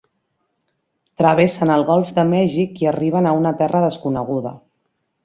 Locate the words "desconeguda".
3.85-4.55